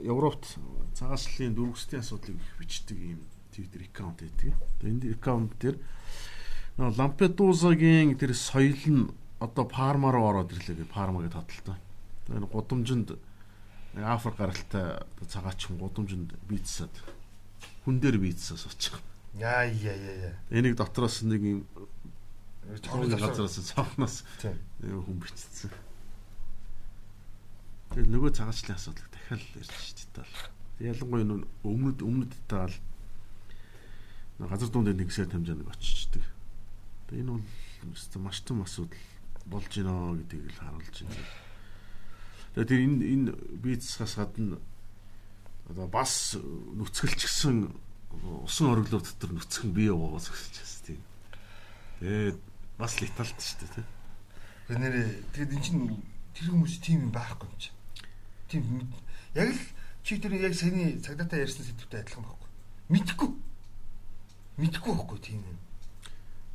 [0.00, 0.56] Европт
[0.96, 3.20] цагааслалын дөрвөстэй асуудлыг бичдэг юм
[3.52, 4.54] Twitter аккаунт байдаг.
[4.82, 5.76] Энд аккаунт дээр
[6.78, 11.76] Лампедузагийн тэр соёл нь одоо Парма руу ороод ирлээ гэж Парма гэж тодлоо.
[12.28, 13.18] Энэ гудамжинд
[13.96, 16.90] Африк гаралтай цагаачин гудамжинд бийцсад
[17.84, 19.00] хүн дээр бийцсээс очих.
[19.34, 20.34] Яа яа яа.
[20.50, 21.60] Энийг дотроос нэг юм
[22.78, 24.22] Цохны газараас цонхноос
[24.78, 25.72] хүн бичсэн.
[27.90, 30.34] Тэгээд нөгөө цагаачлалын асуудал дахиад ярьж шít тал.
[30.78, 32.70] Ялангуяа нөө өмнөд өмнөд таал
[34.38, 36.22] газар дунд нэгсээр хэмжээнд очичдаг.
[37.10, 39.02] Тэгээд энэ бол маш том асуудал
[39.50, 39.90] болж гинэ
[40.22, 41.26] гэдгийг л харуулж байна.
[42.54, 44.62] Тэгээд тэр энэ энэ бизнесээс гадна
[45.70, 47.70] одоо бас нүцгэлчгсэн
[48.42, 51.00] усан ориглоо дотор нүцгэн бие угаас гэж байна тийм.
[52.00, 52.38] Тэгээд
[52.78, 53.86] бас леталт шүү дээ тийм.
[54.70, 55.82] Нэрээ тэгэд эн чинь
[56.34, 57.70] тэр хүмүүс тийм юм байхгүй юм чи.
[58.50, 58.90] Тийм
[59.38, 59.62] яг л
[60.02, 62.50] чи тэр яг саяны цагдаатай ярьсан сэдвтэй адилхан байхгүй.
[62.90, 63.30] Мэдхгүй.
[64.58, 65.58] Мэдхгүй байхгүй тийм юм.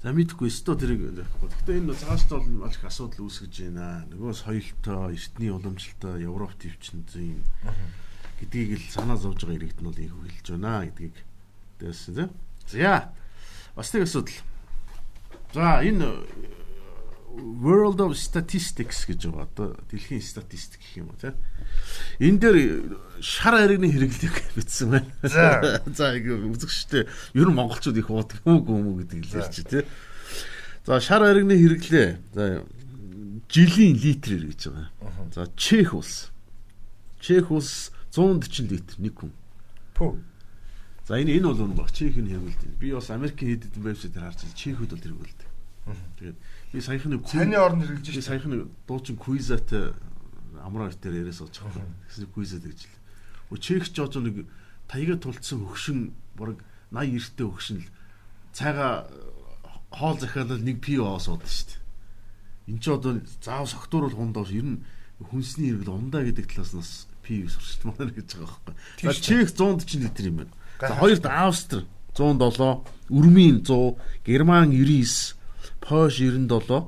[0.04, 1.49] За мэдхгүй өстө тэрийг ярихгүй.
[1.56, 4.04] Гэхдээ энэ цааш бол маш их асуудал үүсгэж байна.
[4.12, 7.39] Нөгөө соёлтой, эртний уламжлалтай Европ төвчнүүд юм
[8.39, 11.15] гэдгийг л санаа зовж байгаа иргэд нь бол ийхүү хэлж байна гэдгийг
[11.80, 12.32] дээсэн тийм.
[12.67, 13.13] За
[13.76, 14.39] бас нэг асуудал
[15.56, 16.15] За энэ э,
[17.63, 21.32] World of Statistics гэж байгаа одоо дэлхийн статистик гэх юм уу тийм.
[22.19, 22.58] Энэ дээр
[23.24, 25.08] шар харигны хэрэглийг бичсэн байна.
[25.24, 29.88] За за үзэгчтэй ер нь монголчууд их уудаг юм уу гэдэг л ярьж тийм.
[30.84, 32.67] За шар харигны хэрэглээ за
[33.48, 34.91] жилийн литрээр гэж байгаа.
[35.32, 36.36] За Чех улс.
[37.24, 39.32] Чех улс 140 литр нэг хүн.
[39.93, 40.15] Пүү.
[41.06, 42.80] За энэ энэ бол нэг Чехийн хэрэгэлдэг.
[42.80, 45.49] Би бас Америкийн хэд хэдэн вебсайт дээр харж Чехүүд бол хэрэгэлдэг.
[46.17, 46.38] Тэгээд
[46.73, 48.56] би саяхны Цайны орнд хэрэгжилж би саяхны
[48.88, 49.69] дуучин Куизат
[50.58, 51.86] амраа дээр яриас олж байгаа.
[52.10, 52.97] Тэгсэн Куизат гэж л.
[53.54, 54.49] Өө Чех ч одоо нэг
[54.89, 56.58] таяга тулцсан хөгшин баг
[56.89, 57.89] 80 эрттэй хөгшин л
[58.49, 59.06] цайга
[59.93, 61.82] хоол захиалал нэг пи оос удаа шүү дээ.
[62.73, 64.82] Энд чи одоо заав согтууруул хундаа ер нь
[65.21, 66.91] хүнсний хэрэгэл ундаа гэдэг талаас нас
[67.26, 68.74] пи сурч манай гэж байгаа байхгүй.
[69.02, 70.54] За Чех 140 литр юм байна.
[70.80, 75.36] За хоёрт Австри 107, Өрмийн 100, Герман 99
[75.82, 76.88] Пош 97,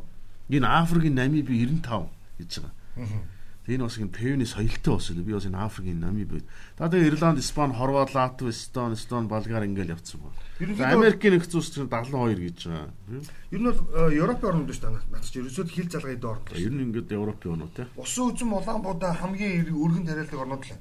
[0.49, 3.36] энэ Африкийн Намиби 95 гэж байгаа.
[3.67, 6.43] Энэ бас энэ певний соёлтой бас би бас энэ Африкийн Намиби.
[6.77, 10.95] Та тэгээ Ирланд, Испани, Хорват, Латви, Эстон, Эстон, Болгар ингээл явцсан байна.
[10.95, 12.91] Америкийн нэгдсэн улс чинь 72 гэж байгаа.
[13.51, 15.11] Ер нь бол Европын орнууд шүү дээ.
[15.11, 16.55] Наад чи ерөөсөө хил эд орнууд.
[16.55, 17.85] Ер нь ингээд Европын орнууд тий.
[17.99, 20.79] Усан үзэн Улаанбуудаа хамгийн өргөн тариалдаг орнууд л.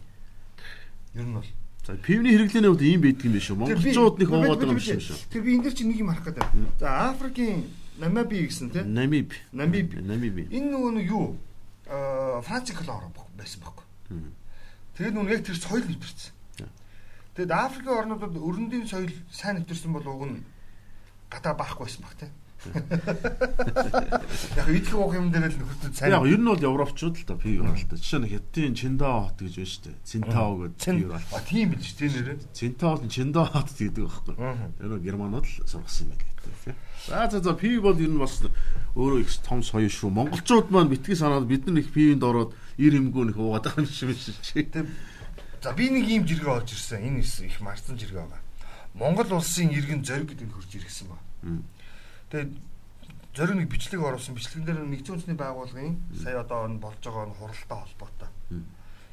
[1.18, 1.50] Ер нь бол
[1.86, 3.58] За пивний хэрэглээний хувьд ийм байдаг юм биш үү?
[3.62, 5.30] Монголчууд нэг уугаад байгаа юм шиг шүү.
[5.30, 6.46] Тэр би энэ дэр чи нэг юм харах гэдэг.
[6.82, 7.62] За Африкийн
[8.02, 8.90] Намиби гэсэн тийм.
[8.90, 9.30] Намиб.
[9.54, 9.94] Намиб.
[10.02, 10.50] Намиби.
[10.50, 11.38] Энэ нөгөө юу?
[11.86, 13.84] Аа Франц колон байсан байхгүй.
[14.96, 16.34] Тэгээд нүн яг тэр соёл нэвтэрсэн.
[17.36, 20.44] Тэгэд Африкийн орнуудад өрөндийн соёл сайн нэвтэрсэн бол уг нь
[21.30, 22.32] гадаа баахгүй байсан баг тийм.
[24.56, 26.12] Яг идэх уух юм дээр л нөхөртөд сайн.
[26.12, 27.98] Яг ер нь бол европчууд л та пив оролтой.
[27.98, 29.96] Жишээ нь Хятадын Чиндао хот гэж байна шүү дээ.
[30.06, 31.36] Цинтао гэдэг пив оролтой.
[31.36, 32.38] А тийм биш тийм нэрээ.
[32.52, 34.34] Цинтао нь Чиндао хот гэдэг байхгүй.
[34.36, 36.74] Тэр нь германууд л сургасан юм тийм.
[37.06, 38.42] За за за пив бол ер нь бас
[38.96, 40.10] өөрөө их том соёо шүү.
[40.10, 43.90] Монголчууд маань битгий санаад бид нар их пивэнд ороод ир эмгөө нэг уугаад байгаа юм
[43.90, 44.34] шиг биш.
[45.62, 47.02] За би нэг ийм жиргээ олж ирсэн.
[47.02, 48.42] Энэ их марцсан жиргээ байгаа.
[48.94, 51.18] Монгол улсын иргэн зориг гэдэг нь хурж ирсэн ба.
[52.30, 52.52] Тэгээд
[53.36, 54.34] зориг нэг бичлэг оруулсан.
[54.34, 58.30] Бичлэгэн дээр нэгдсэн үндэсний байгууллагын сая одоо энэ болж байгаа нь хуралтай холбоотой.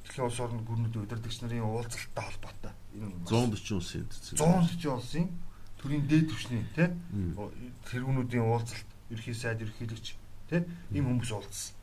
[0.07, 2.73] Дэлхийн улс орны гүрнүүд удирдагч нарын уулзалттай холбоотой.
[2.97, 5.27] Энэ 140 улсын 140 улсын
[5.83, 6.87] төрийн дээд түвшний тий
[7.91, 10.15] тэргүүнүүдийн уулзалт, ерхий сайд, ерхийлэгч
[10.47, 10.61] тий
[10.95, 11.75] ийм хүмүүс уулзсан.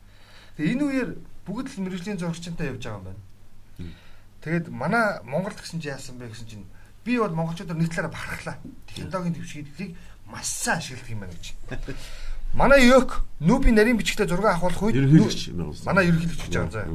[0.57, 1.09] Тэгээ энэ үеэр
[1.45, 3.21] бүгд л мэрэгжлийн зурагчтай явж байгаа юм байна.
[4.41, 6.65] Тэгээд манай Монголд гэсэн чи яасан бэ гэсэн чинь
[7.05, 8.57] би бол монголчуудаар нэг талаараа бахархлаа.
[8.89, 9.97] Технологийн төвшөлтийг
[10.31, 11.45] маш сайн ашигладаг юм байна гэж.
[12.53, 14.95] Манай ёк нүүби нарийн бичгтээ зураг авахлах үед
[15.87, 16.87] манай ерөнхийлөгч гэж байгаа заа.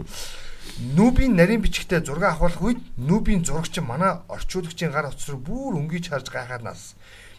[0.96, 6.12] Нүүбийн нарийн бичгтээ зураг авахлах үед нүүбийн зурагч манай орчуулагчийн гар утас руу бүр өнгөж
[6.12, 6.92] харж гайхаад нас.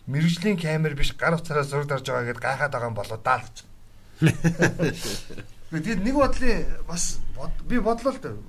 [0.10, 3.58] Мэргэжлийн камер биш гар утсаараа зураг дарж байгаа гэдээ гайхаад байгаа юм болоо даа гэж.
[5.68, 7.20] Тэгээд нэг бодлын бас
[7.68, 8.40] би бодлоо л.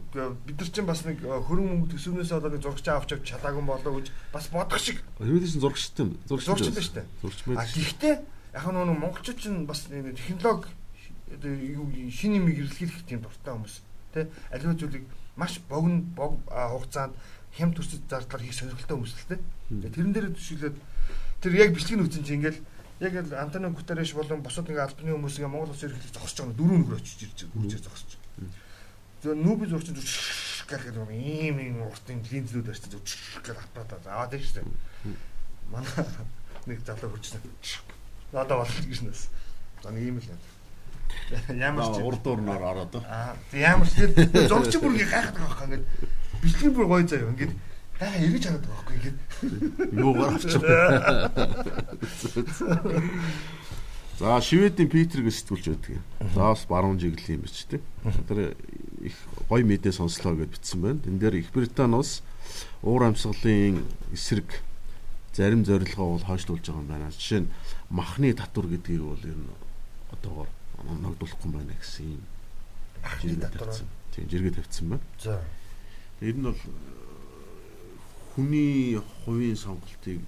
[0.46, 3.98] Бид нар чинь бас нэг хөрөн мөнгө төсөвнөөс одоо нэг зурагч авч авч чадаагүй болоо
[3.98, 5.02] гэж бас бодох шиг.
[5.18, 6.14] Юу гэсэн зурагчтай юм.
[6.30, 7.06] Зурагч шүү дээ.
[7.18, 7.58] Зурагч мэд.
[7.58, 8.14] А гэхдээ
[8.54, 10.70] яг нөгөө монголчууд чинь бас технологи
[11.42, 13.82] юу шин юм хэрэглэх тийм дуртай хүмүүс.
[14.14, 15.04] Тэ аливаа зүйлийг
[15.34, 17.18] маш богино бог хугацаанд
[17.58, 19.42] хям төрсөд зардлаар хийх сонирхолтой хүмүүс л тэ.
[19.90, 20.76] Тэрэн дээр төшөөлөд
[21.42, 22.62] тэр яг бичлэг нь үүсэн чинь ингээл
[23.00, 26.58] яг л Антонио Гутерреш болон бусад нэг албаны хүмүүс ингээ Монгол улс ерөнхийдөө зогсож байгаа
[26.58, 28.10] дөрөв нөхөр очиж ирж үржээ зогсож.
[29.22, 29.94] Тэгээ нүүби зурчин
[30.68, 34.66] гэхэд ийм ийм уртын линзлүүд барьсан зүг гэж аппарат аваад байж тээ.
[35.70, 36.04] Манай
[36.66, 37.40] нэг залуу хурцсан.
[38.32, 39.30] Надад бол гişнэс.
[39.82, 40.40] За нэг ийм л юм.
[41.54, 42.94] Ямар ч урд уурнаар ороод.
[43.06, 45.84] Аа ямар ч тийм зурч бүр ингээ гайхаад байгаа байхгүй ингээд
[46.42, 47.54] бичлэг бүр гоё заяа ингээд
[47.98, 49.18] Аа эргэж хараад байгаа байхгүй ингээд.
[49.98, 50.62] Юугаар авчих.
[54.18, 55.98] За Шведийн Питер гэж сэтгүүлж байдаг.
[56.34, 57.82] За бас баруун жиглэл юм биш үү?
[58.30, 58.54] Тэр
[59.02, 59.14] их
[59.50, 61.02] гоё мэдээ сонслоо гэж бичсэн байна.
[61.02, 62.22] Тэн дээр Их Британи улс
[62.82, 63.82] уур амьсгалын
[64.14, 64.62] эсрэг
[65.34, 67.10] зарим зорилгоо бол хойшлуулж байгаа юм байна.
[67.14, 67.50] Жишээ нь
[67.90, 69.54] махны татвар гэдгийг бол ер нь
[70.14, 70.50] одоогоор
[70.86, 72.22] ногдуулахгүй байна гэсэн юм.
[73.02, 73.74] Махны татвар.
[74.14, 75.06] Тийм жиргээ тавьсан байна.
[75.22, 75.42] За.
[76.18, 76.58] Тэр нь бол
[78.38, 80.22] хүний хувийн сонголтыг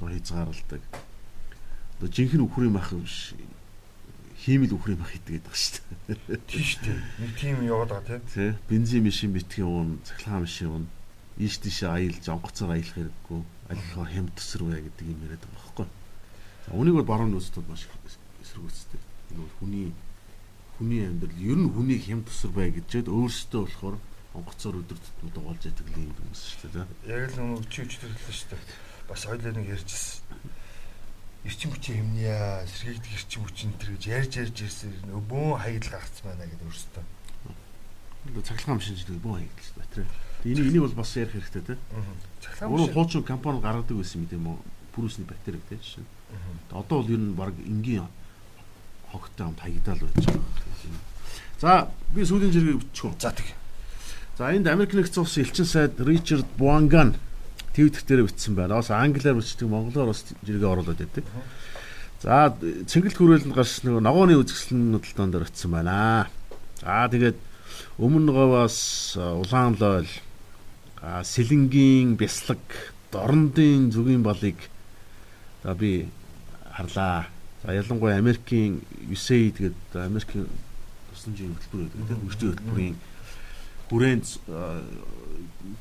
[0.00, 0.80] одоо хязгаарладаг.
[2.00, 3.36] Одоо жинхэнэ үхрийн мах биш
[4.40, 6.40] хиймэл үхрийн мах идэг гэдэг шүү дээ.
[6.48, 7.00] Тийм шүү дээ.
[7.20, 8.56] Нэг тийм яваад байгаа тийм.
[8.64, 10.86] Бензин машин битгий уун, цахилгаан машин уун.
[11.36, 13.40] Ийш тийш аялж, онгоцоор аялах хэрэггүй.
[13.68, 15.88] Алихаар хямд төсрвэ гэдэг юм яриад байгаа байхгүй.
[16.64, 17.84] За үнийг бол баруун нөөцөд маш
[18.40, 19.00] эсэргүүцдэг.
[19.36, 19.92] Энэ хүний
[20.80, 23.96] хүний амьдрал ер нь хүнийг хямд төсрвэ гэжээд өөрсдөө болохоор
[24.34, 26.86] онгоцоор өдөр тутмын дугаалж яадаг л юм хүмүүс шүү дээ.
[27.10, 28.62] Яг л нөгөө чи өчтөрлөө шүү дээ.
[29.10, 30.22] Бас хоёлаа нэг ярьжсэн.
[31.40, 32.36] Эрчим хүчийн хэмнэе,
[32.68, 34.92] сэргийгдэх эрчим хүчин энэ гэж ярьж ярьж ирсэн
[35.24, 37.04] бөөн хаягдл гарцсан байна гэдэг өөрсдөө.
[38.44, 40.08] Цахилгаан машин жилдэг бөөн хаягдл шүү дээ.
[40.44, 41.74] Энийг энийг бол бас ярих хэрэгтэй те.
[42.44, 44.58] Цахилгаан машин хуучин компани гаргадаг байсан юм тийм үү?
[44.92, 46.04] Пүрүсний батарей те жишээ.
[46.70, 48.06] Одоо бол ер нь баг энгийн
[49.10, 50.44] хогтой хамт хаягдаал байж байгаа.
[51.60, 53.16] За би сүүлийн зэрэг бичих үү.
[53.16, 53.48] За тэг.
[54.40, 57.12] За энд Америк нэгдсэн улсын элчин сайд Ричард Буанган
[57.76, 58.80] твиттер дээр бичсэн байна.
[58.80, 61.28] Бас англиар бичдэг, монголоор бас жиргээ оруулаад байдаг.
[62.24, 66.32] За цэнгэлт хүрээлэнд гарсан нөгөө ногооны үзэсгэлэн хөдөлтөөн дээр очсон байна.
[66.80, 67.36] За тэгээд
[68.00, 70.08] өмнө говоос улаан лойл
[71.04, 72.64] сэлэнгийн бяслаг
[73.12, 74.56] дорндын зүгийн балыг
[75.60, 76.08] за би
[76.72, 77.28] харлаа.
[77.60, 80.48] За ялангуяа Америкийн USAID гэдэг Америкийн
[81.12, 82.96] тусламжийн хөтөлбөр гэдэг тийм өртөө хөтөлбөрийн
[83.90, 84.26] хүрээнд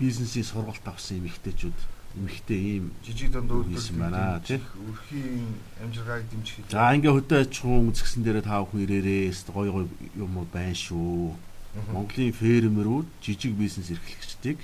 [0.01, 1.77] бизнесийн сургалт авсан эмэгтэйчүүд
[2.17, 4.57] эмхтэй ийм жижиг дунд хийсэн байна тий.
[4.57, 6.65] Өрхийн амжиргааг дэмжих.
[6.73, 9.85] За ингээ хөдөө аж ахуйн үзэсгэлэн дээр та бүхэн ирээрээ гой гой
[10.17, 11.37] юм байна шүү.
[11.93, 14.59] Монголын фермерүүд жижиг бизнес эрхлэгчдийг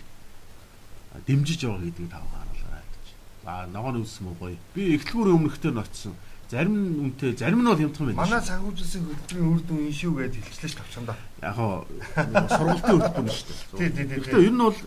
[1.30, 3.06] дэмжиж байгаа гэдгийг та бүхэн харуулаарай гэж.
[3.46, 4.58] Аа ногоо нүссэн мөн гоё.
[4.74, 6.18] Би эхлэлгүүрийн өмнөхдөр ноцсон.
[6.50, 8.22] Зарим нь үнтэй, зарим нь бол хямдхан байна.
[8.22, 11.14] Манай санхүүжилсэн хөтөлбөрийн үр дүн энэ шүү гэдээ хэлчихлээ ш тавчанда.
[11.42, 11.74] Яг хоо
[12.14, 13.80] сургалтын хөтөлбөр шүү дээ.
[13.82, 14.18] Тий, тий, тий.
[14.22, 14.78] Гэхдээ ер нь бол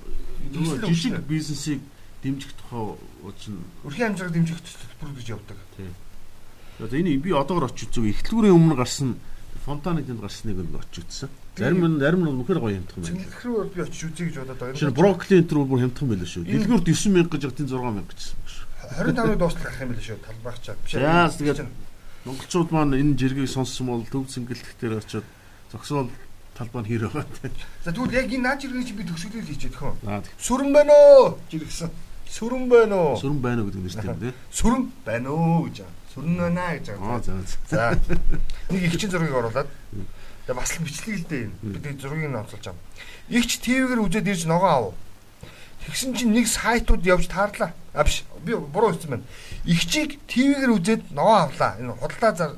[0.86, 1.80] жижиг бизнесийг
[2.22, 2.94] дэмжих тухай
[3.42, 5.58] чинь өрхийн амжиргааг дэмжих төлбөр гэж явдаг.
[5.74, 5.90] Тий.
[6.78, 8.06] За энэ би одоогор очиж үзв.
[8.06, 9.18] Эхлэлгүүрийн өмнө гарсан
[9.66, 11.30] фонтаны тэнд гарсныг нь очиж үзсэн.
[11.58, 13.26] Зарим нь зарим нь үнэхээр гоё хямдхан байна.
[13.42, 14.78] Рүү би очиж үзье гэж бодоод байгаа.
[14.78, 16.46] Шинэ брокколи энэ төр бүр хямдхан байлаа шүү.
[16.46, 18.47] Дэлгүүр 9000 гэж ятын 6000 гэсэн
[18.88, 19.12] юм шүү.
[19.12, 20.18] 25-ны дуустал гарах юм байл шүү.
[20.24, 20.76] Талбайчаа.
[20.84, 21.02] Биш ээ.
[21.04, 21.60] Яа тэгээд
[22.24, 25.26] монголчууд маань энэ жиргийг сонссон бол төв цэнгэлэх дээр очиод
[25.72, 26.10] зогсоол
[26.58, 27.24] талбай нь хэр байгаа.
[27.84, 29.94] За тэгвэл яг энэ наад жиргээ чи би төгсгөлөө хийчихэд хөө.
[30.10, 31.38] Аа сүрэн байна уу?
[31.48, 31.90] жиргсэн.
[32.28, 33.16] Сүрэн байна уу?
[33.16, 34.34] Сүрэн байна уу гэдэг нэртэй юм тий.
[34.58, 35.96] Сүрэн байна уу гэж байгаа.
[36.12, 36.86] Сүрэн байна гэж.
[36.98, 37.32] Аа за.
[37.70, 37.94] За.
[38.68, 39.70] Нэг их чин зургийг оруулаад.
[40.44, 41.44] Тэгээ бас л бичлэг л дээ.
[41.62, 42.82] Бид зургийг нь онцолж байгаа.
[43.30, 44.86] Игч ТV-гээр үзээд ирж ногоо аав.
[45.88, 47.72] Тэгсэн чинь нэг сайтууд явж таарлаа.
[47.96, 48.24] А биш.
[48.44, 49.24] Би буруу хэлсэн байна.
[49.64, 51.80] Игчийг ТV-гээр үзээд ногоо авлаа.
[51.80, 52.52] Энэ худалдаа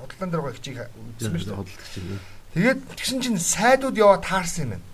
[0.00, 0.78] худалдаан дээр байгаа игчийг
[1.20, 1.60] үзсэн шүү дээ.
[1.60, 2.20] Худалдагч юм.
[2.56, 4.88] Тэгээд тэгсэн чинь сайдууд яваа таарсан юм байна.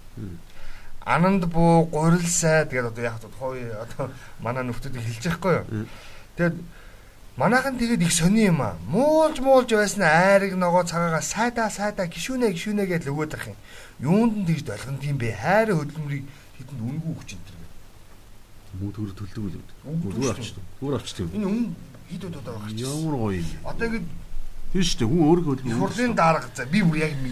[1.06, 4.10] Ананд буу, гурил сайд гэдэг одоо яг хой одоо
[4.42, 5.86] манай нөхдүүдийг хэлж байхгүй юу.
[6.34, 6.56] Тэгээд
[7.38, 8.74] манайхан тэгээд их сони юм аа.
[8.90, 13.58] Муулж муулж байсан айрыг ногоо цагаагаа сайдаа сайдаа гişүнэ гişүнэ гэж л өгөөд ах юм.
[14.02, 15.38] Юунд нь тэгж долгонд юм бэ?
[15.38, 16.26] Хайр хөдөлмөрийг
[16.58, 17.55] хэдэнд үнгүй өгч энэ
[18.76, 19.60] Муу төгөр төлдөг үл.
[19.84, 20.64] Гүр авчдаг.
[20.80, 21.26] Гүр авчдаг.
[21.32, 21.74] Энэ өмнө
[22.10, 22.80] хэд удаа байгаа ч.
[22.82, 23.48] Ямар гоё юм.
[23.64, 24.04] Одоо ингэж
[24.72, 25.08] Тийм шүү дээ.
[25.08, 25.80] Хүн өөрөө хөдөлгөөн.
[25.80, 27.30] Хурлын дарга за би бүр яг би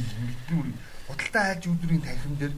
[0.49, 0.66] бүр
[1.09, 2.55] худалдаа хайж өдрийн танхим дээр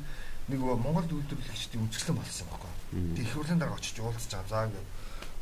[0.46, 2.72] нэг Монгол үйлдвэрлэгчдийн үзэсгэлэн болсон байхгүй.
[3.16, 4.46] Тэгээ их хурлын дарга очиж уулзаж байгаа.
[4.46, 4.88] За ингээд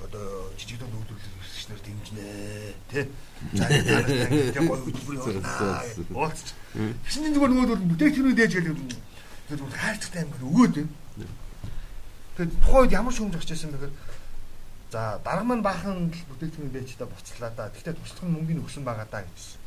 [0.01, 0.25] одоо
[0.57, 2.25] жижиг дунд үйлдвэрлэгчнэр дэмжнэ
[2.89, 3.05] тий.
[3.53, 5.83] За ингээд гоё хөтөлбөр явуулнаа.
[6.15, 6.49] Уулзаж.
[7.05, 8.75] Тэгсэн зүгээр нөгөө бүтээгдэхүүнүүд яаж гэлээ.
[9.45, 10.89] Тэгээд бүр хайрцагтай юм өгөөд юм.
[12.37, 13.95] Тэгээд тухайд ямар шүүмж очиж байсан бэхээр
[14.95, 17.67] За дарга маань баахан бүтээгдэхүүн бэчтэй буцлаа да.
[17.75, 19.59] Гэхдээ туслах нь мөнгөний өгсөн байгаа даа гэсэн.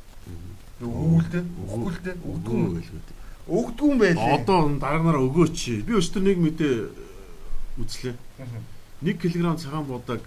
[0.87, 3.01] Өгүүлдэ, өгүүлдэ, өгдгүн байлгүй.
[3.51, 4.35] Өгдгүн байлээ.
[4.39, 5.83] Одоо дарга нараа өгөөч.
[5.83, 6.75] Би өстөр нэг мэдээ
[7.75, 8.15] үзлээ.
[9.03, 10.23] 1 кг цагаан будаг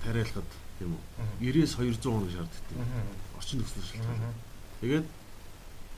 [0.00, 0.48] тариалахад
[0.80, 1.60] тийм үү?
[1.60, 2.76] 90-200 хоног шаарддаг.
[3.36, 4.40] Орчин нөхцөл шалтгаан.
[4.80, 5.06] Тэгээд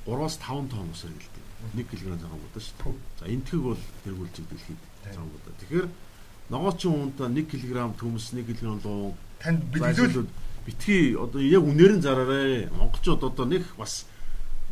[0.03, 1.45] 3-аас 5 тонн ус хэрэгэлдэг.
[1.79, 2.99] 1 кг цагаан будаа шүү.
[3.23, 5.61] За энтгэг бол тэргүүлж дэлхийд цагаан будаа.
[5.61, 5.87] Тэгэхээр
[6.51, 10.27] ногоочин уунда 1 кг төмс 1 кг луу танд бидлүүл
[10.67, 12.71] битгий одоо яг үнээр нь зараарэ.
[12.73, 14.07] Монголчууд одоо нэг бас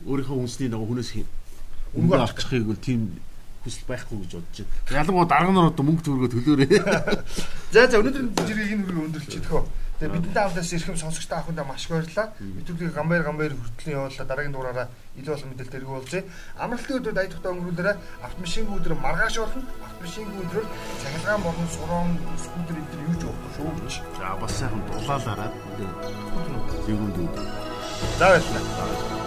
[0.06, 1.12] өөрийнхөө үнсний нэг хүнээс
[1.94, 3.20] өнгө авчихыг бол тийм
[3.64, 5.02] хүсэл байхгүй гэж бодож байна.
[5.02, 6.70] Ялангуяа дарга нар одоо мөнгө төгрөгөө төлөөрэй.
[7.74, 9.64] За за өнөөдөр жирийг энэ үрийг өндөрлчих төхөө.
[10.00, 12.32] Тэгээ бидэнтэй хамтаас ирэхэм сонсогчтой ахуйдаа маш их баярлалаа.
[12.40, 14.88] Бидрүүдийг гамбайр гамбайр хүртлийн явууллаа дараагийн дугаараараа
[15.20, 16.24] ил болон мэдээлэл тэргүү болзъя.
[16.56, 17.92] Амралтын өдрүүд аялалтаа өнгөрүүлээрэ
[18.24, 19.62] автомашинг өдөр маргааш болно.
[19.84, 20.66] Автомашинг өдрөөр
[21.04, 22.08] цахилгаан болон сурон
[22.40, 23.94] скутер эдгээр юу ч явахгүй шүү гэж.
[24.16, 25.50] За бас сайхан дулаалаараа.
[26.88, 27.46] Зэгүнд өдөр.
[28.16, 29.19] За баярлалаа.